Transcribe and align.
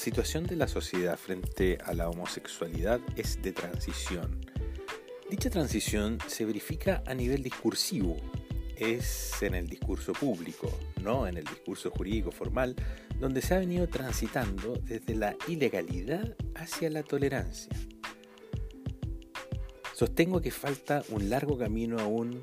situación 0.00 0.46
de 0.46 0.56
la 0.56 0.66
sociedad 0.66 1.18
frente 1.18 1.76
a 1.84 1.92
la 1.92 2.08
homosexualidad 2.08 3.00
es 3.16 3.40
de 3.42 3.52
transición. 3.52 4.40
Dicha 5.28 5.50
transición 5.50 6.18
se 6.26 6.46
verifica 6.46 7.04
a 7.06 7.12
nivel 7.12 7.42
discursivo, 7.42 8.16
es 8.76 9.42
en 9.42 9.54
el 9.54 9.68
discurso 9.68 10.14
público, 10.14 10.72
no 11.02 11.28
en 11.28 11.36
el 11.36 11.44
discurso 11.44 11.90
jurídico 11.90 12.32
formal, 12.32 12.74
donde 13.18 13.42
se 13.42 13.54
ha 13.54 13.58
venido 13.58 13.88
transitando 13.88 14.72
desde 14.72 15.14
la 15.14 15.36
ilegalidad 15.46 16.34
hacia 16.54 16.88
la 16.88 17.02
tolerancia. 17.02 17.76
Sostengo 19.94 20.40
que 20.40 20.50
falta 20.50 21.04
un 21.10 21.28
largo 21.28 21.58
camino 21.58 21.98
aún 21.98 22.42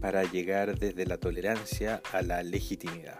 para 0.00 0.22
llegar 0.22 0.78
desde 0.78 1.06
la 1.06 1.18
tolerancia 1.18 2.00
a 2.12 2.22
la 2.22 2.44
legitimidad. 2.44 3.18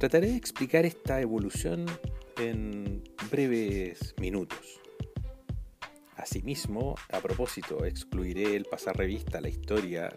Trataré 0.00 0.28
de 0.28 0.36
explicar 0.36 0.86
esta 0.86 1.20
evolución 1.20 1.84
en 2.38 3.04
breves 3.30 4.14
minutos. 4.18 4.80
Asimismo, 6.16 6.94
a 7.12 7.20
propósito, 7.20 7.84
excluiré 7.84 8.56
el 8.56 8.64
pasar 8.64 8.96
revista 8.96 9.36
a 9.36 9.40
la 9.42 9.50
historia 9.50 10.08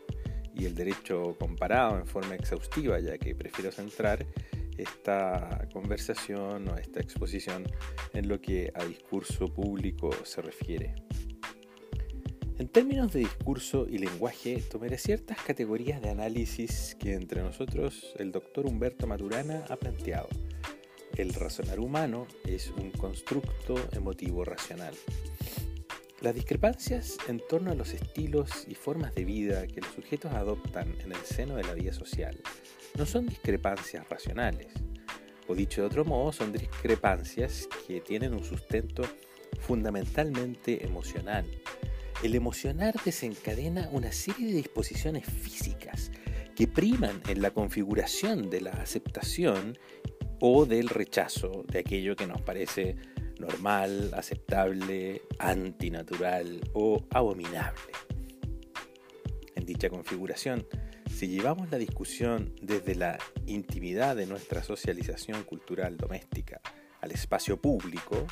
y 0.55 0.63
el 0.63 0.73
derecho 0.73 1.35
comparado 1.37 1.97
en 1.97 2.07
forma 2.07 2.33
exhaustiva, 2.33 2.97
ya 3.01 3.17
que 3.17 3.35
prefiero 3.35 3.73
centrar 3.73 4.25
esta 4.77 5.67
conversación 5.73 6.69
o 6.69 6.77
esta 6.77 7.01
exposición 7.01 7.65
en 8.13 8.29
lo 8.29 8.39
que 8.39 8.71
a 8.73 8.85
discurso 8.85 9.53
público 9.53 10.11
se 10.23 10.41
refiere. 10.41 10.95
En 12.63 12.69
términos 12.69 13.11
de 13.11 13.19
discurso 13.19 13.87
y 13.89 13.97
lenguaje, 13.97 14.63
tomaré 14.71 14.97
ciertas 14.97 15.37
categorías 15.41 16.01
de 16.01 16.11
análisis 16.11 16.95
que 16.97 17.13
entre 17.13 17.41
nosotros 17.41 18.13
el 18.17 18.31
doctor 18.31 18.65
Humberto 18.65 19.05
Maturana 19.05 19.65
ha 19.67 19.75
planteado. 19.75 20.29
El 21.17 21.33
razonar 21.33 21.81
humano 21.81 22.25
es 22.45 22.71
un 22.71 22.91
constructo 22.91 23.75
emotivo 23.91 24.45
racional. 24.45 24.95
Las 26.21 26.35
discrepancias 26.35 27.17
en 27.27 27.41
torno 27.49 27.69
a 27.69 27.75
los 27.75 27.91
estilos 27.91 28.65
y 28.65 28.75
formas 28.75 29.13
de 29.13 29.25
vida 29.25 29.67
que 29.67 29.81
los 29.81 29.91
sujetos 29.91 30.31
adoptan 30.31 30.95
en 31.03 31.11
el 31.11 31.21
seno 31.25 31.57
de 31.57 31.63
la 31.63 31.73
vida 31.73 31.91
social 31.91 32.39
no 32.97 33.05
son 33.05 33.25
discrepancias 33.25 34.07
racionales, 34.07 34.71
o 35.49 35.53
dicho 35.53 35.81
de 35.81 35.87
otro 35.87 36.05
modo, 36.05 36.31
son 36.31 36.53
discrepancias 36.53 37.67
que 37.85 37.99
tienen 37.99 38.33
un 38.33 38.45
sustento 38.45 39.03
fundamentalmente 39.59 40.85
emocional 40.85 41.45
el 42.23 42.35
emocionar 42.35 42.95
desencadena 43.03 43.89
una 43.91 44.13
serie 44.13 44.47
de 44.47 44.53
disposiciones 44.53 45.25
físicas 45.25 46.09
que 46.55 46.67
priman 46.67 47.21
en 47.27 47.41
la 47.41 47.51
configuración 47.51 48.49
de 48.49 48.61
la 48.61 48.71
aceptación 48.71 49.77
o 50.39 50.65
del 50.65 50.87
rechazo 50.87 51.65
de 51.67 51.79
aquello 51.79 52.15
que 52.15 52.25
nos 52.25 52.41
parece 52.41 52.95
normal, 53.39 54.11
aceptable, 54.15 55.21
antinatural 55.37 56.61
o 56.73 57.05
abominable. 57.09 57.91
En 59.55 59.65
dicha 59.65 59.89
configuración, 59.89 60.65
si 61.13 61.27
llevamos 61.27 61.71
la 61.71 61.77
discusión 61.77 62.55
desde 62.61 62.95
la 62.95 63.19
intimidad 63.47 64.15
de 64.15 64.27
nuestra 64.27 64.63
socialización 64.63 65.43
cultural 65.43 65.97
doméstica 65.97 66.61
al 67.01 67.11
espacio 67.11 67.59
público, 67.59 68.25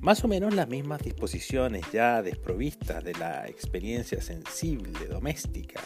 más 0.00 0.24
o 0.24 0.28
menos 0.28 0.54
las 0.54 0.68
mismas 0.68 1.02
disposiciones 1.02 1.84
ya 1.92 2.22
desprovistas 2.22 3.02
de 3.02 3.14
la 3.14 3.46
experiencia 3.48 4.20
sensible 4.20 5.06
doméstica 5.06 5.80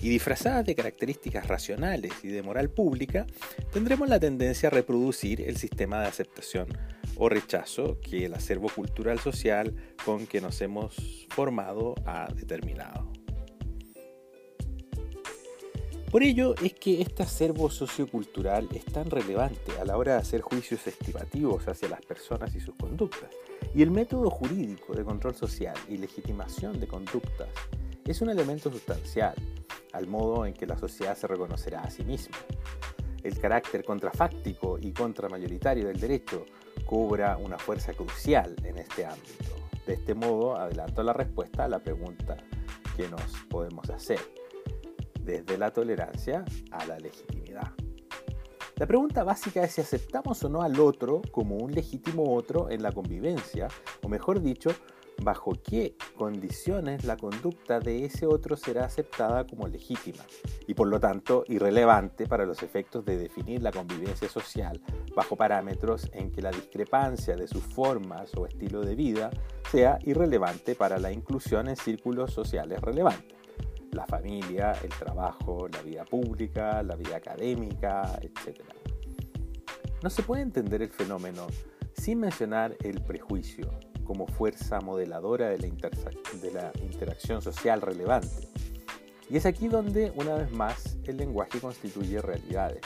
y 0.00 0.08
disfrazadas 0.08 0.66
de 0.66 0.74
características 0.74 1.46
racionales 1.46 2.12
y 2.22 2.28
de 2.28 2.42
moral 2.42 2.70
pública, 2.70 3.26
tendremos 3.72 4.08
la 4.08 4.20
tendencia 4.20 4.68
a 4.68 4.70
reproducir 4.70 5.40
el 5.40 5.56
sistema 5.56 6.00
de 6.00 6.08
aceptación 6.08 6.68
o 7.16 7.28
rechazo 7.28 7.98
que 8.00 8.26
el 8.26 8.34
acervo 8.34 8.68
cultural 8.68 9.18
social 9.20 9.74
con 10.04 10.26
que 10.26 10.40
nos 10.40 10.60
hemos 10.60 11.26
formado 11.30 11.94
ha 12.04 12.28
determinado. 12.34 13.15
Por 16.16 16.22
ello 16.22 16.54
es 16.62 16.72
que 16.72 17.02
este 17.02 17.24
acervo 17.24 17.68
sociocultural 17.68 18.70
es 18.72 18.86
tan 18.86 19.10
relevante 19.10 19.78
a 19.78 19.84
la 19.84 19.98
hora 19.98 20.14
de 20.14 20.20
hacer 20.20 20.40
juicios 20.40 20.86
estimativos 20.86 21.68
hacia 21.68 21.90
las 21.90 22.00
personas 22.00 22.54
y 22.54 22.60
sus 22.60 22.74
conductas. 22.74 23.28
Y 23.74 23.82
el 23.82 23.90
método 23.90 24.30
jurídico 24.30 24.94
de 24.94 25.04
control 25.04 25.34
social 25.34 25.74
y 25.90 25.98
legitimación 25.98 26.80
de 26.80 26.86
conductas 26.86 27.50
es 28.06 28.22
un 28.22 28.30
elemento 28.30 28.72
sustancial 28.72 29.34
al 29.92 30.06
modo 30.06 30.46
en 30.46 30.54
que 30.54 30.64
la 30.64 30.78
sociedad 30.78 31.18
se 31.18 31.26
reconocerá 31.26 31.82
a 31.82 31.90
sí 31.90 32.02
misma. 32.02 32.38
El 33.22 33.38
carácter 33.38 33.84
contrafáctico 33.84 34.78
y 34.80 34.92
contramayoritario 34.94 35.88
del 35.88 36.00
derecho 36.00 36.46
cobra 36.86 37.36
una 37.36 37.58
fuerza 37.58 37.92
crucial 37.92 38.56
en 38.64 38.78
este 38.78 39.04
ámbito. 39.04 39.54
De 39.86 39.92
este 39.92 40.14
modo, 40.14 40.56
adelanto 40.56 41.02
la 41.02 41.12
respuesta 41.12 41.64
a 41.66 41.68
la 41.68 41.80
pregunta 41.80 42.38
que 42.96 43.06
nos 43.06 43.20
podemos 43.50 43.90
hacer 43.90 44.35
desde 45.26 45.58
la 45.58 45.72
tolerancia 45.72 46.44
a 46.70 46.86
la 46.86 46.98
legitimidad. 46.98 47.72
La 48.76 48.86
pregunta 48.86 49.24
básica 49.24 49.64
es 49.64 49.72
si 49.72 49.80
aceptamos 49.80 50.44
o 50.44 50.48
no 50.48 50.62
al 50.62 50.78
otro 50.78 51.22
como 51.30 51.56
un 51.56 51.72
legítimo 51.72 52.34
otro 52.34 52.70
en 52.70 52.82
la 52.82 52.92
convivencia, 52.92 53.68
o 54.02 54.08
mejor 54.08 54.40
dicho, 54.40 54.70
bajo 55.22 55.52
qué 55.54 55.96
condiciones 56.14 57.04
la 57.04 57.16
conducta 57.16 57.80
de 57.80 58.04
ese 58.04 58.26
otro 58.26 58.54
será 58.54 58.84
aceptada 58.84 59.46
como 59.46 59.66
legítima 59.66 60.22
y 60.66 60.74
por 60.74 60.88
lo 60.88 61.00
tanto 61.00 61.44
irrelevante 61.48 62.26
para 62.26 62.44
los 62.44 62.62
efectos 62.62 63.04
de 63.06 63.16
definir 63.16 63.62
la 63.62 63.72
convivencia 63.72 64.28
social 64.28 64.80
bajo 65.14 65.36
parámetros 65.36 66.10
en 66.12 66.30
que 66.30 66.42
la 66.42 66.50
discrepancia 66.50 67.34
de 67.34 67.48
sus 67.48 67.62
formas 67.62 68.34
o 68.36 68.46
estilo 68.46 68.82
de 68.82 68.94
vida 68.94 69.30
sea 69.70 69.98
irrelevante 70.02 70.74
para 70.74 70.98
la 70.98 71.12
inclusión 71.12 71.68
en 71.68 71.76
círculos 71.76 72.34
sociales 72.34 72.80
relevantes 72.82 73.35
la 73.96 74.06
familia, 74.06 74.72
el 74.82 74.90
trabajo, 74.90 75.66
la 75.68 75.82
vida 75.82 76.04
pública, 76.04 76.82
la 76.82 76.94
vida 76.94 77.16
académica, 77.16 78.18
etc. 78.22 78.60
No 80.02 80.10
se 80.10 80.22
puede 80.22 80.42
entender 80.42 80.82
el 80.82 80.90
fenómeno 80.90 81.46
sin 81.94 82.20
mencionar 82.20 82.76
el 82.84 83.02
prejuicio 83.02 83.70
como 84.04 84.26
fuerza 84.26 84.80
modeladora 84.80 85.48
de 85.48 85.58
la, 85.58 86.72
interacción 86.84 87.42
social 87.42 87.80
relevante. 87.80 88.48
Y 89.28 89.36
es 89.36 89.46
aquí 89.46 89.66
donde, 89.66 90.12
una 90.14 90.34
vez 90.34 90.52
más, 90.52 90.98
el 91.04 91.16
lenguaje 91.16 91.58
constituye 91.58 92.22
realidades. 92.22 92.82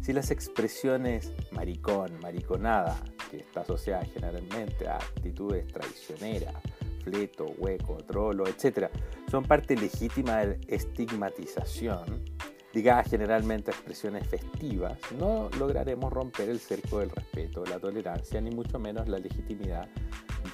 Si 0.00 0.12
las 0.12 0.32
expresiones 0.32 1.32
maricón, 1.52 2.18
mariconada, 2.20 2.96
que 3.30 3.36
está 3.36 3.60
asociada 3.60 4.04
generalmente 4.06 4.88
a 4.88 4.96
actitudes 4.96 5.68
traicioneras, 5.68 6.56
fleto, 7.00 7.46
hueco, 7.58 7.96
trolo, 7.98 8.46
etc., 8.46 8.88
son 9.30 9.44
parte 9.44 9.76
legítima 9.76 10.44
de 10.44 10.60
estigmatización, 10.68 12.24
ligadas 12.72 13.08
generalmente 13.10 13.70
a 13.70 13.74
expresiones 13.74 14.28
festivas, 14.28 14.98
no 15.18 15.50
lograremos 15.58 16.12
romper 16.12 16.48
el 16.48 16.60
cerco 16.60 17.00
del 17.00 17.10
respeto, 17.10 17.64
la 17.64 17.78
tolerancia, 17.78 18.40
ni 18.40 18.50
mucho 18.50 18.78
menos 18.78 19.08
la 19.08 19.18
legitimidad 19.18 19.88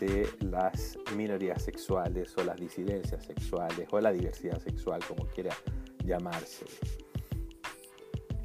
de 0.01 0.29
las 0.41 0.99
minorías 1.15 1.63
sexuales 1.63 2.37
o 2.37 2.45
las 2.45 2.57
disidencias 2.57 3.25
sexuales 3.25 3.89
o 3.91 4.01
la 4.01 4.13
diversidad 4.13 4.61
sexual, 4.61 5.01
como 5.07 5.27
quiera 5.27 5.55
llamarse. 6.05 6.65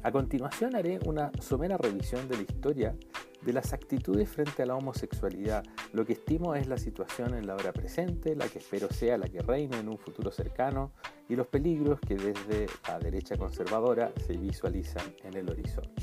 A 0.04 0.10
continuación 0.10 0.74
haré 0.74 0.98
una 1.04 1.30
somera 1.40 1.76
revisión 1.76 2.28
de 2.28 2.36
la 2.36 2.42
historia 2.42 2.96
de 3.44 3.52
las 3.52 3.72
actitudes 3.72 4.28
frente 4.28 4.62
a 4.62 4.66
la 4.66 4.76
homosexualidad. 4.76 5.64
Lo 5.92 6.04
que 6.04 6.14
estimo 6.14 6.54
es 6.54 6.66
la 6.66 6.78
situación 6.78 7.34
en 7.34 7.46
la 7.46 7.54
hora 7.54 7.72
presente, 7.72 8.36
la 8.36 8.48
que 8.48 8.58
espero 8.58 8.88
sea 8.90 9.18
la 9.18 9.28
que 9.28 9.40
reine 9.40 9.78
en 9.78 9.88
un 9.88 9.98
futuro 9.98 10.30
cercano 10.30 10.92
y 11.28 11.36
los 11.36 11.46
peligros 11.46 12.00
que 12.00 12.14
desde 12.14 12.66
la 12.88 12.98
derecha 12.98 13.36
conservadora 13.36 14.12
se 14.26 14.36
visualizan 14.36 15.14
en 15.24 15.36
el 15.36 15.50
horizonte. 15.50 16.02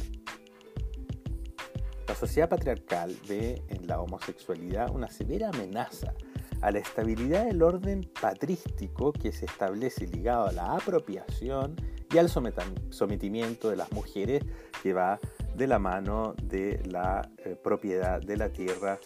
La 2.07 2.15
sociedad 2.15 2.49
patriarcal 2.49 3.15
ve 3.27 3.61
en 3.67 3.85
la 3.87 4.01
homosexualidad 4.01 4.89
una 4.89 5.09
severa 5.09 5.49
amenaza 5.49 6.13
a 6.61 6.71
la 6.71 6.79
estabilidad 6.79 7.45
del 7.45 7.61
orden 7.61 8.09
patrístico 8.19 9.13
que 9.13 9.31
se 9.31 9.45
establece 9.45 10.07
ligado 10.07 10.47
a 10.47 10.51
la 10.51 10.73
apropiación 10.73 11.75
y 12.11 12.17
al 12.17 12.29
sometimiento 12.29 13.69
de 13.69 13.75
las 13.75 13.91
mujeres 13.91 14.43
que 14.81 14.93
va 14.93 15.19
de 15.59 15.67
la 15.67 15.77
mano 15.77 16.35
de 16.41 16.81
la 16.85 17.29
eh, 17.43 17.53
propiedad 17.61 18.21
de 18.21 18.37
la 18.37 18.47
tierra 18.47 18.97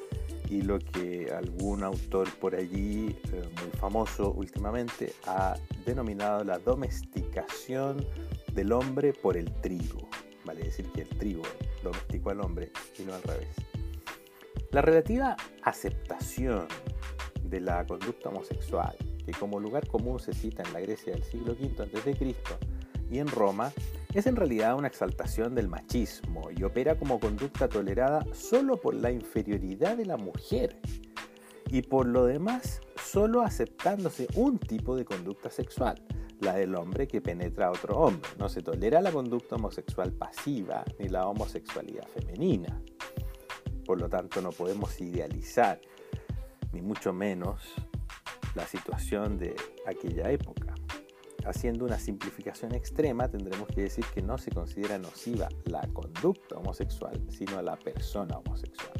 y 0.49 0.61
lo 0.61 0.77
que 0.77 1.33
algún 1.35 1.83
autor 1.83 2.29
por 2.39 2.53
allí, 2.53 3.17
eh, 3.33 3.49
muy 3.59 3.71
famoso 3.79 4.31
últimamente, 4.33 5.13
ha 5.25 5.55
denominado 5.83 6.43
la 6.43 6.59
domesticación 6.59 8.05
del 8.53 8.71
hombre 8.71 9.13
por 9.13 9.35
el 9.35 9.51
trigo. 9.61 10.07
Vale 10.45 10.65
decir 10.65 10.85
que 10.91 11.01
el 11.01 11.09
trigo 11.09 11.41
domesticó 11.81 12.29
al 12.29 12.41
hombre 12.41 12.71
y 12.99 13.01
no 13.01 13.15
al 13.15 13.23
revés. 13.23 13.55
La 14.69 14.83
relativa 14.83 15.35
aceptación 15.63 16.67
de 17.43 17.61
la 17.61 17.83
conducta 17.87 18.29
homosexual, 18.29 18.95
que 19.25 19.31
como 19.31 19.59
lugar 19.59 19.87
común 19.87 20.19
se 20.19 20.33
cita 20.33 20.61
en 20.61 20.71
la 20.71 20.81
Grecia 20.81 21.13
del 21.13 21.23
siglo 21.23 21.53
V 21.53 21.81
a.C. 21.81 22.35
y 23.13 23.19
en 23.19 23.27
Roma, 23.27 23.71
es 24.13 24.25
en 24.25 24.35
realidad 24.35 24.75
una 24.75 24.87
exaltación 24.87 25.53
del 25.53 25.67
machismo 25.67 26.49
y 26.51 26.63
opera 26.63 26.97
como 26.97 27.19
conducta 27.19 27.69
tolerada 27.69 28.25
solo 28.33 28.81
por 28.81 28.95
la 28.95 29.11
inferioridad 29.11 29.95
de 29.95 30.07
la 30.07 30.17
mujer 30.17 30.79
y 31.69 31.83
por 31.83 32.07
lo 32.07 32.25
demás 32.25 32.81
solo 32.99 33.43
aceptándose 33.43 34.27
un 34.35 34.57
tipo 34.57 34.95
de 34.95 35.05
conducta 35.05 35.51
sexual, 35.51 36.01
la 36.39 36.55
del 36.55 36.73
hombre 36.75 37.07
que 37.07 37.21
penetra 37.21 37.67
a 37.67 37.71
otro 37.71 37.99
hombre. 37.99 38.29
No 38.39 38.49
se 38.49 38.61
tolera 38.61 38.99
la 38.99 39.11
conducta 39.11 39.55
homosexual 39.55 40.11
pasiva 40.11 40.83
ni 40.97 41.07
la 41.07 41.27
homosexualidad 41.27 42.07
femenina. 42.07 42.81
Por 43.85 43.99
lo 43.99 44.09
tanto, 44.09 44.41
no 44.41 44.49
podemos 44.49 44.99
idealizar, 44.99 45.79
ni 46.71 46.81
mucho 46.81 47.13
menos, 47.13 47.61
la 48.55 48.65
situación 48.65 49.37
de 49.37 49.55
aquella 49.85 50.31
época. 50.31 50.62
Haciendo 51.45 51.85
una 51.85 51.99
simplificación 51.99 52.73
extrema, 52.73 53.27
tendremos 53.29 53.67
que 53.67 53.81
decir 53.81 54.05
que 54.13 54.21
no 54.21 54.37
se 54.37 54.51
considera 54.51 54.97
nociva 54.97 55.49
la 55.65 55.81
conducta 55.93 56.55
homosexual, 56.55 57.21
sino 57.29 57.61
la 57.61 57.75
persona 57.75 58.37
homosexual. 58.37 58.93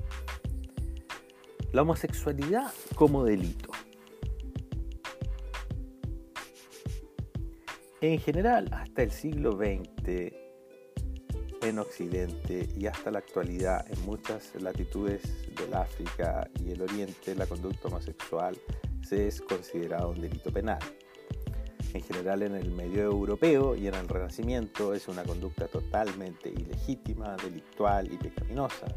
La 1.72 1.82
homosexualidad 1.82 2.72
como 2.96 3.24
delito. 3.24 3.72
En 8.02 8.20
general, 8.20 8.70
hasta 8.74 9.04
el 9.04 9.12
siglo 9.12 9.54
XX, 9.54 10.34
en 11.62 11.80
Occidente 11.80 12.68
y 12.76 12.88
hasta 12.88 13.12
la 13.12 13.20
actualidad, 13.20 13.86
en 13.90 14.06
muchas 14.06 14.54
latitudes 14.62 15.22
del 15.56 15.74
África 15.74 16.50
y 16.60 16.72
el 16.72 16.82
Oriente, 16.82 17.34
la 17.36 17.46
conducta 17.46 17.88
homosexual 17.88 18.58
se 19.02 19.28
es 19.28 19.42
considerada 19.42 20.08
un 20.08 20.20
delito 20.20 20.52
penal. 20.52 20.80
En 21.94 22.02
general 22.02 22.42
en 22.42 22.56
el 22.56 22.72
medio 22.72 23.04
europeo 23.04 23.76
y 23.76 23.88
en 23.88 23.94
el 23.94 24.08
Renacimiento 24.08 24.94
es 24.94 25.08
una 25.08 25.24
conducta 25.24 25.68
totalmente 25.68 26.50
ilegítima, 26.50 27.36
delictual 27.36 28.12
y 28.12 28.18
pecaminosa. 28.18 28.88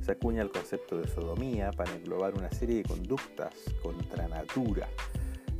Se 0.00 0.12
acuña 0.12 0.42
el 0.42 0.50
concepto 0.52 0.98
de 0.98 1.08
sodomía 1.08 1.72
para 1.72 1.92
englobar 1.92 2.34
una 2.34 2.50
serie 2.52 2.76
de 2.76 2.82
conductas 2.84 3.52
contra 3.82 4.28
natura 4.28 4.88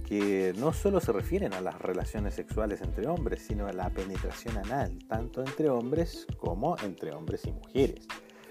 que 0.07 0.55
no 0.57 0.73
solo 0.73 1.01
se 1.01 1.11
refieren 1.11 1.53
a 1.53 1.61
las 1.61 1.81
relaciones 1.81 2.35
sexuales 2.35 2.81
entre 2.81 3.09
hombres, 3.09 3.43
sino 3.43 3.67
a 3.67 3.73
la 3.73 3.91
penetración 3.91 4.57
anal, 4.57 4.97
tanto 5.09 5.41
entre 5.41 5.69
hombres 5.69 6.29
como 6.39 6.77
entre 6.85 7.13
hombres 7.13 7.45
y 7.47 7.51
mujeres. 7.51 8.07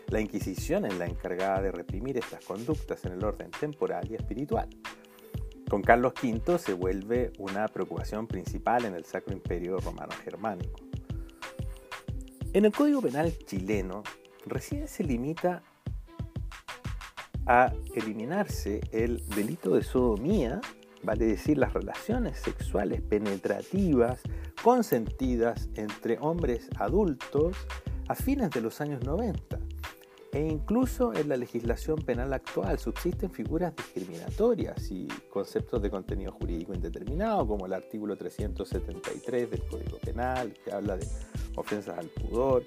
La 0.10 0.20
Inquisición 0.20 0.86
es 0.86 0.98
la 0.98 1.06
encargada 1.06 1.62
de 1.62 1.72
reprimir 1.72 2.18
estas 2.18 2.44
conductas 2.44 3.06
en 3.06 3.14
el 3.14 3.24
orden 3.24 3.50
temporal 3.52 4.06
y 4.12 4.16
espiritual. 4.16 4.68
Con 5.70 5.82
Carlos 5.82 6.14
V 6.22 6.58
se 6.60 6.74
vuelve 6.74 7.34
una 7.40 7.68
preocupación 7.68 8.28
principal 8.28 8.86
en 8.86 8.94
el 8.94 9.06
Sacro 9.06 9.34
Imperio 9.34 9.78
Romano 9.80 10.14
Germánico. 10.24 10.80
En 12.54 12.66
el 12.66 12.72
Código 12.72 13.02
Penal 13.02 13.34
chileno 13.46 14.04
recién 14.46 14.88
se 14.88 15.04
limita 15.04 15.64
a 17.48 17.74
eliminarse 17.96 18.82
el 18.92 19.28
delito 19.30 19.76
de 19.76 19.84
sodomía 19.84 20.62
vale 21.06 21.26
decir 21.26 21.58
las 21.58 21.74
relaciones 21.74 22.40
sexuales 22.40 23.02
penetrativas 23.02 24.22
consentidas 24.62 25.70
entre 25.76 26.18
hombres 26.20 26.70
adultos 26.78 27.56
a 28.08 28.16
fines 28.16 28.50
de 28.50 28.62
los 28.62 28.82
años 28.82 29.04
90. 29.04 29.60
E 30.36 30.42
incluso 30.42 31.14
en 31.14 31.30
la 31.30 31.38
legislación 31.38 31.96
penal 32.00 32.34
actual 32.34 32.78
subsisten 32.78 33.32
figuras 33.32 33.74
discriminatorias 33.74 34.92
y 34.92 35.08
conceptos 35.30 35.82
de 35.82 35.90
contenido 35.90 36.34
jurídico 36.34 36.74
indeterminado, 36.74 37.48
como 37.48 37.66
el 37.66 37.72
artículo 37.72 38.18
373 38.18 39.50
del 39.50 39.64
Código 39.64 39.98
Penal, 40.00 40.54
que 40.62 40.74
habla 40.74 40.98
de 40.98 41.08
ofensas 41.56 41.98
al 41.98 42.08
pudor 42.08 42.64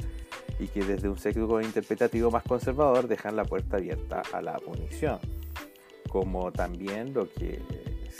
y 0.59 0.69
que 0.69 0.83
desde 0.83 1.11
un 1.11 1.19
sexo 1.19 1.61
interpretativo 1.61 2.31
más 2.31 2.43
conservador 2.45 3.07
dejan 3.07 3.37
la 3.37 3.45
puerta 3.45 3.77
abierta 3.77 4.23
a 4.33 4.41
la 4.41 4.57
punición, 4.57 5.19
como 6.09 6.51
también 6.51 7.13
lo 7.13 7.31
que 7.31 7.61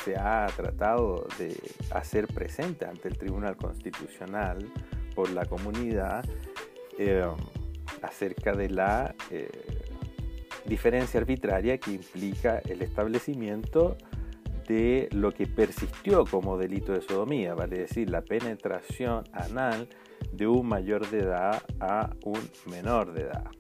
se 0.05 0.15
ha 0.17 0.47
tratado 0.55 1.27
de 1.39 1.59
hacer 1.93 2.27
presente 2.27 2.85
ante 2.85 3.09
el 3.09 3.17
Tribunal 3.17 3.57
Constitucional 3.57 4.59
por 5.15 5.31
la 5.31 5.47
comunidad 5.47 6.23
eh, 6.99 7.25
acerca 8.03 8.53
de 8.53 8.71
la 8.71 9.15
eh, 9.31 9.49
diferencia 10.67 11.21
arbitraria 11.21 11.79
que 11.79 11.93
implica 11.93 12.59
el 12.59 12.83
establecimiento 12.83 13.97
de 14.69 15.09
lo 15.13 15.33
que 15.33 15.47
persistió 15.47 16.25
como 16.25 16.59
delito 16.59 16.93
de 16.93 17.01
sodomía, 17.01 17.55
vale 17.55 17.79
decir, 17.79 18.11
la 18.11 18.21
penetración 18.21 19.25
anal 19.33 19.89
de 20.33 20.47
un 20.47 20.69
mayor 20.69 21.09
de 21.09 21.21
edad 21.21 21.63
a 21.81 22.11
un 22.25 22.41
menor 22.71 23.13
de 23.15 23.23
edad. 23.23 23.51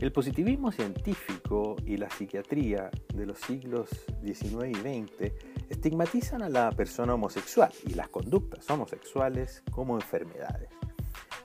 El 0.00 0.12
positivismo 0.12 0.70
científico 0.70 1.74
y 1.84 1.96
la 1.96 2.08
psiquiatría 2.08 2.88
de 3.12 3.26
los 3.26 3.40
siglos 3.40 3.90
XIX 4.24 4.68
y 4.68 4.74
XX 4.74 5.32
estigmatizan 5.68 6.42
a 6.42 6.48
la 6.48 6.70
persona 6.70 7.14
homosexual 7.14 7.72
y 7.84 7.94
las 7.94 8.08
conductas 8.08 8.70
homosexuales 8.70 9.64
como 9.72 9.96
enfermedades. 9.96 10.77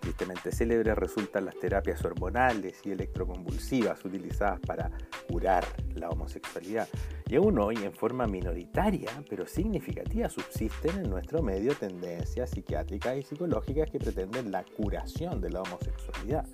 Tristemente 0.04 0.52
célebres 0.52 0.98
resultan 0.98 1.46
las 1.46 1.58
terapias 1.58 2.04
hormonales 2.04 2.82
y 2.84 2.92
electroconvulsivas 2.92 4.04
utilizadas 4.04 4.60
para 4.60 4.92
curar 5.30 5.64
la 5.96 6.10
homosexualidad. 6.10 6.90
Y 7.30 7.38
aún 7.38 7.58
hoy, 7.58 7.78
en 7.78 7.94
forma 7.94 8.28
minoritaria 8.28 9.10
pero 9.30 9.48
significativa, 9.48 10.28
subsisten 10.28 11.06
en 11.06 11.10
nuestro 11.10 11.42
medio 11.42 11.74
tendencias 11.74 12.50
psiquiátricas 12.50 13.18
y 13.18 13.24
psicológicas 13.24 13.90
que 13.90 14.00
pretenden 14.00 14.52
la 14.52 14.66
curación 14.76 15.40
de 15.40 15.52
la 15.52 15.62
homosexualidad. 15.62 16.46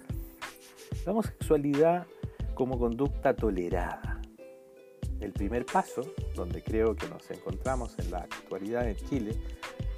La 1.08 1.12
homosexualidad 1.12 2.06
como 2.54 2.78
conducta 2.78 3.36
tolerada. 3.36 4.22
El 5.22 5.34
primer 5.34 5.66
paso, 5.66 6.04
donde 6.36 6.62
creo 6.62 6.96
que 6.96 7.10
nos 7.10 7.32
encontramos 7.32 7.98
en 7.98 8.12
la 8.12 8.20
actualidad 8.20 8.88
en 8.88 8.96
Chile, 8.96 9.32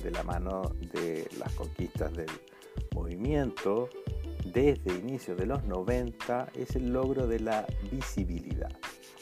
de 0.02 0.10
la 0.10 0.24
mano 0.24 0.74
de 0.94 1.28
las 1.38 1.54
conquistas 1.54 2.14
del 2.14 2.30
movimiento, 2.94 3.90
desde 4.46 4.98
inicios 4.98 5.38
de 5.38 5.46
los 5.46 5.64
90, 5.64 6.50
es 6.56 6.76
el 6.76 6.92
logro 6.92 7.28
de 7.28 7.40
la 7.40 7.66
visibilidad, 7.92 8.72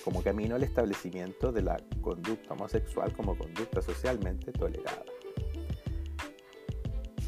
como 0.04 0.24
camino 0.24 0.56
al 0.56 0.64
establecimiento 0.64 1.52
de 1.52 1.62
la 1.62 1.78
conducta 2.02 2.54
homosexual 2.54 3.14
como 3.14 3.38
conducta 3.38 3.82
socialmente 3.82 4.52
tolerada. 4.52 5.04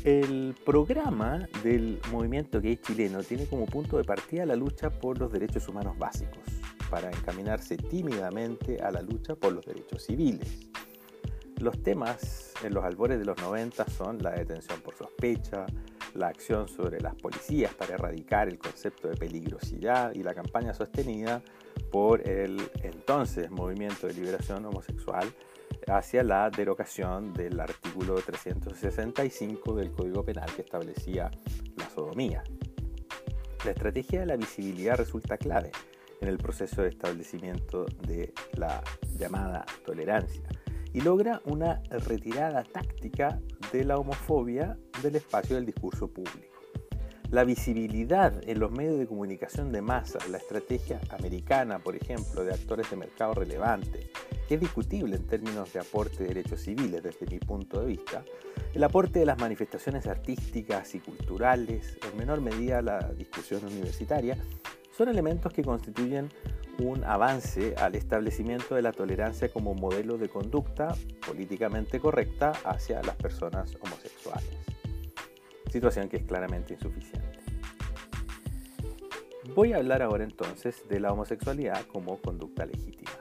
El 0.03 0.55
programa 0.65 1.47
del 1.63 1.99
movimiento 2.11 2.59
gay 2.59 2.77
chileno 2.77 3.21
tiene 3.21 3.45
como 3.45 3.67
punto 3.67 3.97
de 3.97 4.03
partida 4.03 4.47
la 4.47 4.55
lucha 4.55 4.89
por 4.89 5.19
los 5.19 5.31
derechos 5.31 5.67
humanos 5.67 5.95
básicos, 5.99 6.43
para 6.89 7.11
encaminarse 7.11 7.77
tímidamente 7.77 8.81
a 8.81 8.89
la 8.89 9.03
lucha 9.03 9.35
por 9.35 9.53
los 9.53 9.63
derechos 9.63 10.03
civiles. 10.03 10.71
Los 11.59 11.83
temas 11.83 12.51
en 12.63 12.73
los 12.73 12.83
albores 12.83 13.19
de 13.19 13.25
los 13.25 13.37
90 13.37 13.87
son 13.91 14.23
la 14.23 14.31
detención 14.31 14.81
por 14.81 14.95
sospecha, 14.95 15.67
la 16.13 16.27
acción 16.27 16.67
sobre 16.67 16.99
las 16.99 17.15
policías 17.15 17.73
para 17.73 17.95
erradicar 17.95 18.47
el 18.47 18.57
concepto 18.57 19.07
de 19.07 19.15
peligrosidad 19.15 20.13
y 20.13 20.23
la 20.23 20.33
campaña 20.33 20.73
sostenida 20.73 21.41
por 21.91 22.27
el 22.27 22.61
entonces 22.83 23.49
Movimiento 23.51 24.07
de 24.07 24.13
Liberación 24.13 24.65
Homosexual 24.65 25.31
hacia 25.87 26.23
la 26.23 26.49
derogación 26.49 27.33
del 27.33 27.59
artículo 27.59 28.15
365 28.15 29.75
del 29.75 29.91
Código 29.91 30.23
Penal 30.23 30.49
que 30.55 30.61
establecía 30.61 31.31
la 31.77 31.89
sodomía. 31.89 32.43
La 33.65 33.71
estrategia 33.71 34.21
de 34.21 34.25
la 34.25 34.37
visibilidad 34.37 34.95
resulta 34.95 35.37
clave 35.37 35.71
en 36.19 36.27
el 36.27 36.37
proceso 36.37 36.81
de 36.83 36.89
establecimiento 36.89 37.85
de 38.07 38.33
la 38.53 38.83
llamada 39.17 39.65
tolerancia 39.85 40.43
y 40.93 41.01
logra 41.01 41.41
una 41.45 41.81
retirada 41.89 42.63
táctica 42.63 43.39
de 43.71 43.85
la 43.85 43.97
homofobia 43.97 44.77
del 45.01 45.15
espacio 45.15 45.55
del 45.55 45.65
discurso 45.65 46.07
público. 46.07 46.51
La 47.29 47.45
visibilidad 47.45 48.33
en 48.47 48.59
los 48.59 48.71
medios 48.71 48.99
de 48.99 49.07
comunicación 49.07 49.71
de 49.71 49.81
masa, 49.81 50.19
la 50.29 50.37
estrategia 50.37 50.99
americana, 51.11 51.79
por 51.79 51.95
ejemplo, 51.95 52.43
de 52.43 52.53
actores 52.53 52.89
de 52.89 52.97
mercado 52.97 53.33
relevantes, 53.33 54.09
es 54.49 54.59
discutible 54.59 55.15
en 55.15 55.25
términos 55.27 55.71
de 55.71 55.79
aporte 55.79 56.23
de 56.23 56.33
derechos 56.33 56.61
civiles 56.61 57.01
desde 57.01 57.25
mi 57.27 57.39
punto 57.39 57.79
de 57.79 57.85
vista, 57.85 58.25
el 58.73 58.83
aporte 58.83 59.19
de 59.19 59.25
las 59.25 59.39
manifestaciones 59.39 60.07
artísticas 60.07 60.93
y 60.93 60.99
culturales, 60.99 61.97
en 62.09 62.17
menor 62.17 62.41
medida 62.41 62.81
la 62.81 62.99
discusión 63.13 63.63
universitaria, 63.63 64.37
son 64.91 65.07
elementos 65.07 65.53
que 65.53 65.63
constituyen 65.63 66.29
un 66.79 67.03
avance 67.03 67.75
al 67.77 67.95
establecimiento 67.95 68.75
de 68.75 68.81
la 68.81 68.91
tolerancia 68.91 69.49
como 69.49 69.73
modelo 69.73 70.17
de 70.17 70.29
conducta 70.29 70.95
políticamente 71.25 71.99
correcta 71.99 72.53
hacia 72.63 73.01
las 73.03 73.15
personas 73.15 73.75
homosexuales. 73.81 74.49
Situación 75.69 76.09
que 76.09 76.17
es 76.17 76.23
claramente 76.23 76.73
insuficiente. 76.73 77.39
Voy 79.55 79.73
a 79.73 79.77
hablar 79.77 80.01
ahora 80.01 80.23
entonces 80.23 80.87
de 80.87 80.99
la 80.99 81.11
homosexualidad 81.11 81.85
como 81.87 82.21
conducta 82.21 82.65
legítima. 82.65 83.11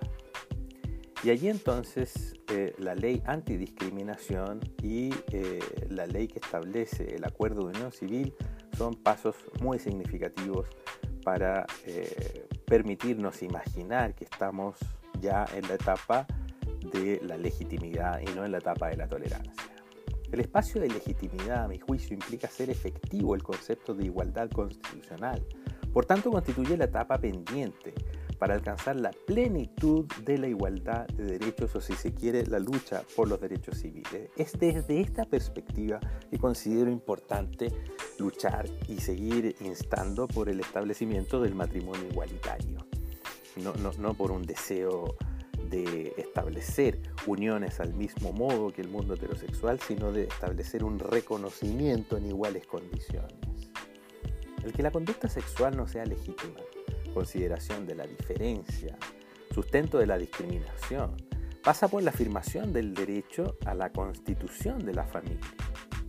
Y 1.22 1.30
allí 1.30 1.48
entonces 1.48 2.34
eh, 2.48 2.74
la 2.78 2.94
ley 2.94 3.22
antidiscriminación 3.26 4.60
y 4.82 5.10
eh, 5.32 5.60
la 5.88 6.06
ley 6.06 6.28
que 6.28 6.38
establece 6.38 7.14
el 7.14 7.24
acuerdo 7.24 7.68
de 7.68 7.76
unión 7.76 7.92
civil 7.92 8.34
son 8.76 8.94
pasos 8.94 9.36
muy 9.60 9.78
significativos 9.78 10.66
para 11.22 11.66
eh, 11.84 12.48
permitirnos 12.70 13.42
imaginar 13.42 14.14
que 14.14 14.22
estamos 14.22 14.76
ya 15.20 15.44
en 15.56 15.66
la 15.66 15.74
etapa 15.74 16.24
de 16.92 17.20
la 17.20 17.36
legitimidad 17.36 18.20
y 18.20 18.32
no 18.32 18.44
en 18.44 18.52
la 18.52 18.58
etapa 18.58 18.90
de 18.90 18.96
la 18.96 19.08
tolerancia. 19.08 19.72
El 20.30 20.38
espacio 20.38 20.80
de 20.80 20.88
legitimidad, 20.88 21.64
a 21.64 21.68
mi 21.68 21.80
juicio, 21.80 22.14
implica 22.14 22.46
hacer 22.46 22.70
efectivo 22.70 23.34
el 23.34 23.42
concepto 23.42 23.92
de 23.92 24.04
igualdad 24.04 24.48
constitucional. 24.50 25.44
Por 25.92 26.06
tanto, 26.06 26.30
constituye 26.30 26.76
la 26.76 26.84
etapa 26.84 27.18
pendiente 27.18 27.92
para 28.40 28.54
alcanzar 28.54 28.96
la 28.96 29.10
plenitud 29.10 30.06
de 30.24 30.38
la 30.38 30.48
igualdad 30.48 31.06
de 31.08 31.38
derechos 31.38 31.76
o 31.76 31.80
si 31.80 31.92
se 31.92 32.14
quiere 32.14 32.46
la 32.46 32.58
lucha 32.58 33.02
por 33.14 33.28
los 33.28 33.38
derechos 33.38 33.76
civiles. 33.76 34.30
Es 34.34 34.58
desde 34.58 34.98
esta 34.98 35.26
perspectiva 35.26 36.00
que 36.30 36.38
considero 36.38 36.90
importante 36.90 37.70
luchar 38.18 38.66
y 38.88 38.98
seguir 38.98 39.54
instando 39.60 40.26
por 40.26 40.48
el 40.48 40.58
establecimiento 40.58 41.40
del 41.42 41.54
matrimonio 41.54 42.08
igualitario, 42.10 42.86
no, 43.56 43.74
no, 43.74 43.92
no 43.98 44.14
por 44.14 44.30
un 44.32 44.42
deseo 44.42 45.16
de 45.68 46.14
establecer 46.16 46.98
uniones 47.26 47.78
al 47.78 47.92
mismo 47.92 48.32
modo 48.32 48.72
que 48.72 48.80
el 48.80 48.88
mundo 48.88 49.14
heterosexual, 49.14 49.80
sino 49.80 50.12
de 50.12 50.24
establecer 50.24 50.82
un 50.82 50.98
reconocimiento 50.98 52.16
en 52.16 52.26
iguales 52.26 52.66
condiciones. 52.66 53.34
El 54.64 54.72
que 54.72 54.82
la 54.82 54.90
conducta 54.90 55.28
sexual 55.28 55.76
no 55.76 55.86
sea 55.86 56.06
legítima 56.06 56.60
consideración 57.10 57.86
de 57.86 57.94
la 57.94 58.06
diferencia, 58.06 58.96
sustento 59.52 59.98
de 59.98 60.06
la 60.06 60.18
discriminación, 60.18 61.16
pasa 61.62 61.88
por 61.88 62.02
la 62.02 62.10
afirmación 62.10 62.72
del 62.72 62.94
derecho 62.94 63.56
a 63.66 63.74
la 63.74 63.90
constitución 63.90 64.84
de 64.84 64.94
la 64.94 65.04
familia. 65.04 65.46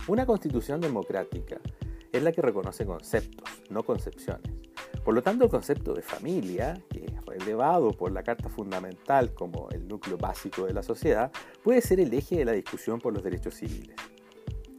Una 0.08 0.26
constitución 0.26 0.80
democrática 0.80 1.60
es 2.10 2.22
la 2.22 2.32
que 2.32 2.42
reconoce 2.42 2.84
conceptos, 2.84 3.48
no 3.70 3.82
concepciones. 3.82 4.50
Por 5.04 5.14
lo 5.14 5.22
tanto, 5.22 5.44
el 5.44 5.50
concepto 5.50 5.94
de 5.94 6.02
familia, 6.02 6.80
que 6.90 7.06
es 7.06 7.26
relevado 7.26 7.90
por 7.90 8.12
la 8.12 8.22
Carta 8.22 8.48
Fundamental 8.48 9.34
como 9.34 9.68
el 9.70 9.88
núcleo 9.88 10.16
básico 10.16 10.66
de 10.66 10.74
la 10.74 10.82
sociedad, 10.82 11.32
puede 11.62 11.80
ser 11.80 12.00
el 12.00 12.12
eje 12.14 12.36
de 12.36 12.44
la 12.44 12.52
discusión 12.52 13.00
por 13.00 13.12
los 13.12 13.22
derechos 13.22 13.54
civiles. 13.54 13.96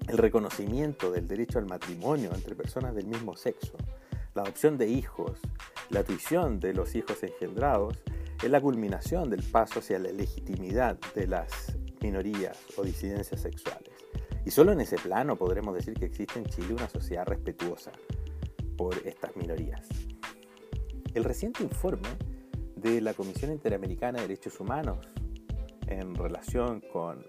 El 0.07 0.17
reconocimiento 0.17 1.11
del 1.11 1.27
derecho 1.27 1.59
al 1.59 1.65
matrimonio 1.65 2.31
entre 2.33 2.55
personas 2.55 2.95
del 2.95 3.07
mismo 3.07 3.35
sexo, 3.35 3.73
la 4.33 4.43
adopción 4.43 4.77
de 4.77 4.87
hijos, 4.87 5.39
la 5.89 6.03
tuición 6.03 6.59
de 6.59 6.73
los 6.73 6.95
hijos 6.95 7.23
engendrados 7.23 7.97
es 8.41 8.49
la 8.49 8.61
culminación 8.61 9.29
del 9.29 9.43
paso 9.43 9.79
hacia 9.79 9.99
la 9.99 10.11
legitimidad 10.11 10.97
de 11.15 11.27
las 11.27 11.77
minorías 12.01 12.57
o 12.77 12.83
disidencias 12.83 13.41
sexuales. 13.41 13.93
Y 14.45 14.51
solo 14.51 14.73
en 14.73 14.81
ese 14.81 14.97
plano 14.97 15.37
podremos 15.37 15.73
decir 15.73 15.93
que 15.93 16.05
existe 16.05 16.39
en 16.39 16.45
Chile 16.45 16.73
una 16.73 16.89
sociedad 16.89 17.25
respetuosa 17.25 17.91
por 18.75 18.95
estas 19.05 19.35
minorías. 19.37 19.87
El 21.13 21.23
reciente 21.23 21.63
informe 21.63 22.09
de 22.75 22.99
la 22.99 23.13
Comisión 23.13 23.51
Interamericana 23.51 24.19
de 24.19 24.27
Derechos 24.27 24.59
Humanos 24.59 24.97
en 25.87 26.15
relación 26.15 26.81
con 26.91 27.25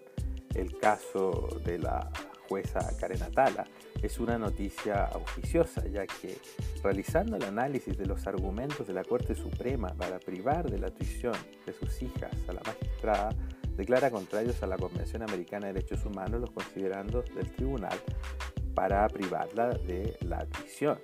el 0.55 0.79
caso 0.79 1.49
de 1.65 1.79
la 1.79 2.11
jueza 2.55 2.97
Karen 3.01 3.21
Atala 3.21 3.67
es 4.01 4.21
una 4.21 4.39
noticia 4.39 5.07
auspiciosa, 5.07 5.85
ya 5.89 6.07
que 6.07 6.39
realizando 6.85 7.37
el 7.37 7.43
análisis 7.43 7.99
de 7.99 8.07
los 8.07 8.29
argumentos 8.29 8.87
de 8.87 8.93
la 8.93 9.03
Corte 9.03 9.35
Suprema 9.35 9.89
para 9.95 10.21
privar 10.21 10.71
de 10.71 10.79
la 10.79 10.91
tuición 10.91 11.35
de 11.67 11.73
sus 11.73 12.01
hijas 12.01 12.33
a 12.47 12.53
la 12.53 12.61
magistrada, 12.65 13.31
declara 13.77 14.09
contrarios 14.13 14.63
a 14.63 14.69
la 14.69 14.77
Convención 14.77 15.23
Americana 15.23 15.67
de 15.67 15.73
Derechos 15.73 16.07
Humanos 16.07 16.43
los 16.43 16.53
considerandos 16.53 17.25
del 17.35 17.51
tribunal 17.51 17.99
para 18.73 19.09
privarla 19.09 19.71
de 19.71 20.17
la 20.21 20.47
tuición, 20.47 21.01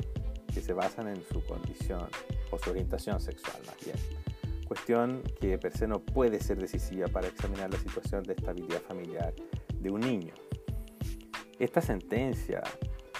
que 0.55 0.61
se 0.61 0.73
basan 0.73 1.09
en 1.09 1.25
su 1.33 1.43
condición 1.45 2.07
o 2.53 2.59
su 2.59 2.71
orientación 2.71 3.21
sexual 3.21 3.61
más 3.67 3.77
bien. 3.85 3.97
Cuestión 4.69 5.25
que 5.41 5.59
per 5.59 5.77
se 5.77 5.89
no 5.89 5.99
puede 5.99 6.39
ser 6.39 6.59
decisiva 6.59 7.09
para 7.09 7.27
examinar 7.27 7.73
la 7.73 7.79
situación 7.81 8.23
de 8.23 8.35
estabilidad 8.35 8.81
familiar 8.83 9.35
de 9.81 9.91
un 9.91 10.01
niño. 10.01 10.33
Esta 11.61 11.83
sentencia 11.83 12.63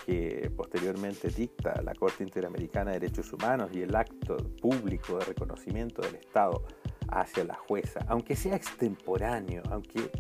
que 0.07 0.51
posteriormente 0.57 1.29
dicta 1.29 1.83
la 1.83 1.95
Corte 1.95 2.25
Interamericana 2.25 2.91
de 2.91 3.01
Derechos 3.01 3.31
Humanos 3.35 3.71
y 3.75 3.83
el 3.83 3.95
acto 3.95 4.39
público 4.63 5.19
de 5.19 5.27
reconocimiento 5.27 6.01
del 6.01 6.15
Estado 6.15 6.65
hacia 7.09 7.45
la 7.45 7.55
jueza, 7.55 8.01
aunque 8.09 8.37
sea 8.37 8.57
extemporáneo, 8.57 9.63
aunque 9.71 10.11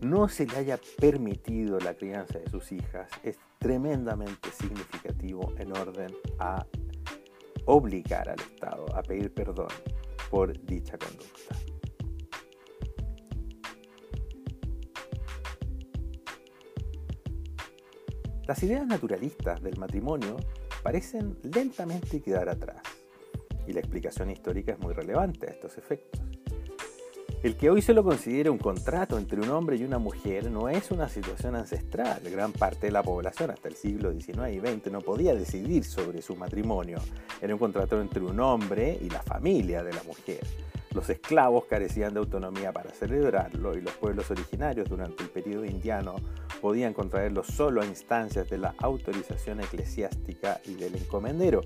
no 0.00 0.26
se 0.30 0.46
le 0.46 0.56
haya 0.56 0.80
permitido 0.98 1.78
la 1.80 1.92
crianza 1.92 2.38
de 2.38 2.48
sus 2.48 2.72
hijas, 2.72 3.10
es 3.22 3.38
tremendamente 3.58 4.50
significativo 4.52 5.52
en 5.58 5.76
orden 5.76 6.16
a 6.38 6.64
obligar 7.66 8.30
al 8.30 8.40
Estado 8.40 8.86
a 8.96 9.02
pedir 9.02 9.34
perdón 9.34 9.68
por 10.30 10.58
dicha 10.64 10.96
conducta. 10.96 11.59
Las 18.50 18.64
ideas 18.64 18.84
naturalistas 18.84 19.62
del 19.62 19.78
matrimonio 19.78 20.36
parecen 20.82 21.38
lentamente 21.54 22.20
quedar 22.20 22.48
atrás, 22.48 22.82
y 23.68 23.72
la 23.72 23.78
explicación 23.78 24.28
histórica 24.28 24.72
es 24.72 24.80
muy 24.80 24.92
relevante 24.92 25.46
a 25.46 25.50
estos 25.50 25.78
efectos. 25.78 26.20
El 27.44 27.56
que 27.56 27.70
hoy 27.70 27.80
se 27.80 27.94
lo 27.94 28.02
considere 28.02 28.50
un 28.50 28.58
contrato 28.58 29.18
entre 29.18 29.40
un 29.40 29.50
hombre 29.50 29.76
y 29.76 29.84
una 29.84 30.00
mujer 30.00 30.50
no 30.50 30.68
es 30.68 30.90
una 30.90 31.08
situación 31.08 31.54
ancestral. 31.54 32.22
Gran 32.28 32.50
parte 32.50 32.86
de 32.86 32.92
la 32.92 33.04
población 33.04 33.52
hasta 33.52 33.68
el 33.68 33.76
siglo 33.76 34.10
XIX 34.12 34.48
y 34.52 34.58
XX 34.58 34.90
no 34.90 35.00
podía 35.00 35.32
decidir 35.32 35.84
sobre 35.84 36.20
su 36.20 36.34
matrimonio. 36.34 36.98
Era 37.40 37.54
un 37.54 37.60
contrato 37.60 38.00
entre 38.00 38.24
un 38.24 38.40
hombre 38.40 38.98
y 39.00 39.10
la 39.10 39.22
familia 39.22 39.84
de 39.84 39.92
la 39.92 40.02
mujer. 40.02 40.40
Los 40.94 41.08
esclavos 41.08 41.66
carecían 41.66 42.14
de 42.14 42.20
autonomía 42.20 42.72
para 42.72 42.90
celebrarlo 42.90 43.76
y 43.76 43.80
los 43.80 43.94
pueblos 43.94 44.28
originarios 44.32 44.88
durante 44.88 45.22
el 45.22 45.30
periodo 45.30 45.64
indiano 45.64 46.16
podían 46.60 46.94
contraerlo 46.94 47.44
solo 47.44 47.80
a 47.80 47.86
instancias 47.86 48.50
de 48.50 48.58
la 48.58 48.74
autorización 48.78 49.60
eclesiástica 49.60 50.60
y 50.64 50.74
del 50.74 50.96
encomendero. 50.96 51.60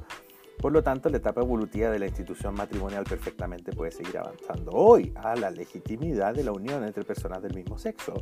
Por 0.59 0.73
lo 0.73 0.83
tanto, 0.83 1.09
la 1.09 1.16
etapa 1.16 1.40
evolutiva 1.40 1.90
de 1.90 1.99
la 1.99 2.07
institución 2.07 2.54
matrimonial 2.54 3.04
perfectamente 3.04 3.73
puede 3.73 3.93
seguir 3.93 4.19
avanzando 4.19 4.73
hoy 4.73 5.12
a 5.16 5.35
la 5.35 5.50
legitimidad 5.50 6.35
de 6.35 6.45
la 6.45 6.52
unión 6.52 6.85
entre 6.85 7.04
personas 7.04 7.43
del 7.43 7.54
mismo 7.54 7.78
sexo, 7.78 8.14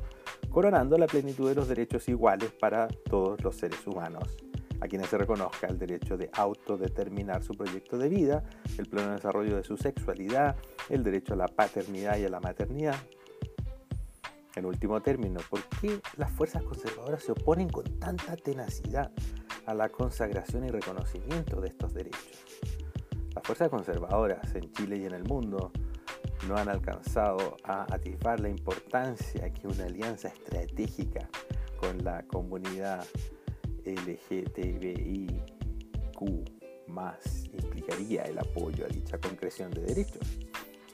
coronando 0.50 0.96
la 0.98 1.06
plenitud 1.08 1.48
de 1.48 1.56
los 1.56 1.68
derechos 1.68 2.08
iguales 2.08 2.52
para 2.52 2.86
todos 2.88 3.42
los 3.42 3.56
seres 3.56 3.84
humanos 3.86 4.36
a 4.82 4.88
quienes 4.88 5.08
se 5.08 5.16
reconozca 5.16 5.68
el 5.68 5.78
derecho 5.78 6.16
de 6.16 6.28
autodeterminar 6.32 7.44
su 7.44 7.54
proyecto 7.54 7.96
de 7.96 8.08
vida, 8.08 8.42
el 8.76 8.86
pleno 8.86 9.12
desarrollo 9.12 9.54
de 9.54 9.62
su 9.62 9.76
sexualidad, 9.76 10.56
el 10.88 11.04
derecho 11.04 11.34
a 11.34 11.36
la 11.36 11.46
paternidad 11.46 12.18
y 12.18 12.24
a 12.24 12.28
la 12.28 12.40
maternidad. 12.40 12.96
En 14.56 14.66
último 14.66 15.00
término, 15.00 15.38
¿por 15.48 15.62
qué 15.80 16.00
las 16.16 16.32
fuerzas 16.32 16.64
conservadoras 16.64 17.22
se 17.22 17.30
oponen 17.30 17.68
con 17.68 17.84
tanta 18.00 18.34
tenacidad 18.34 19.12
a 19.66 19.72
la 19.72 19.88
consagración 19.88 20.64
y 20.64 20.70
reconocimiento 20.70 21.60
de 21.60 21.68
estos 21.68 21.94
derechos? 21.94 22.44
Las 23.36 23.44
fuerzas 23.44 23.68
conservadoras 23.70 24.52
en 24.56 24.72
Chile 24.72 24.96
y 24.96 25.04
en 25.04 25.14
el 25.14 25.22
mundo 25.22 25.70
no 26.48 26.56
han 26.56 26.68
alcanzado 26.68 27.56
a 27.62 27.86
atisbar 27.94 28.40
la 28.40 28.48
importancia 28.48 29.48
que 29.52 29.68
una 29.68 29.84
alianza 29.84 30.26
estratégica 30.26 31.28
con 31.78 32.02
la 32.02 32.24
comunidad 32.24 33.04
LGTBIQ 33.84 35.42
más 36.88 37.44
implicaría 37.52 38.22
el 38.24 38.38
apoyo 38.38 38.84
a 38.84 38.88
dicha 38.88 39.18
concreción 39.18 39.70
de 39.70 39.82
derechos, 39.82 40.26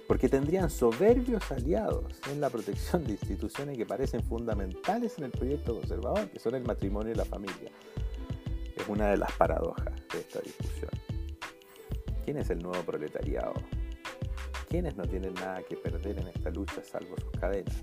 porque 0.06 0.28
tendrían 0.28 0.70
soberbios 0.70 1.50
aliados 1.50 2.20
en 2.30 2.40
la 2.40 2.48
protección 2.50 3.04
de 3.04 3.12
instituciones 3.12 3.76
que 3.76 3.84
parecen 3.84 4.22
fundamentales 4.22 5.18
en 5.18 5.24
el 5.24 5.30
proyecto 5.30 5.74
conservador, 5.74 6.28
que 6.30 6.38
son 6.38 6.54
el 6.54 6.64
matrimonio 6.64 7.12
y 7.12 7.16
la 7.16 7.24
familia. 7.24 7.70
Es 8.76 8.88
una 8.88 9.08
de 9.08 9.18
las 9.18 9.32
paradojas 9.32 9.92
de 10.12 10.20
esta 10.20 10.40
discusión. 10.40 10.90
¿Quién 12.24 12.38
es 12.38 12.50
el 12.50 12.60
nuevo 12.62 12.82
proletariado? 12.84 13.54
¿Quiénes 14.68 14.96
no 14.96 15.06
tienen 15.06 15.34
nada 15.34 15.62
que 15.62 15.76
perder 15.76 16.18
en 16.18 16.28
esta 16.28 16.50
lucha 16.50 16.82
salvo 16.84 17.16
sus 17.20 17.32
cadenas? 17.40 17.74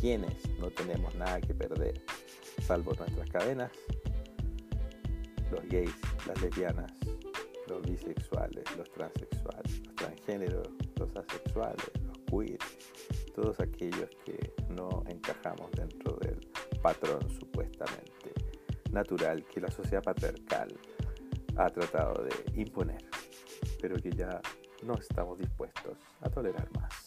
¿Quiénes 0.00 0.48
no 0.58 0.70
tenemos 0.70 1.14
nada 1.16 1.40
que 1.40 1.54
perder 1.54 2.00
salvo 2.62 2.94
nuestras 2.94 3.28
cadenas? 3.30 3.72
Los 5.54 5.68
gays, 5.68 5.94
las 6.26 6.40
lesbianas, 6.42 6.92
los 7.68 7.82
bisexuales, 7.82 8.64
los 8.76 8.90
transexuales, 8.90 9.86
los 9.86 9.94
transgéneros, 9.94 10.68
los 10.98 11.16
asexuales, 11.16 11.90
los 12.06 12.18
queer, 12.28 12.58
todos 13.34 13.60
aquellos 13.60 14.10
que 14.24 14.52
no 14.70 15.04
encajamos 15.08 15.70
dentro 15.72 16.16
del 16.16 16.40
patrón 16.82 17.30
supuestamente 17.30 18.32
natural 18.90 19.44
que 19.44 19.60
la 19.60 19.70
sociedad 19.70 20.02
patriarcal 20.02 20.68
ha 21.56 21.70
tratado 21.70 22.24
de 22.24 22.60
imponer, 22.60 23.04
pero 23.80 23.96
que 23.96 24.10
ya 24.10 24.40
no 24.82 24.94
estamos 24.94 25.38
dispuestos 25.38 25.98
a 26.20 26.28
tolerar 26.28 26.68
más. 26.76 27.03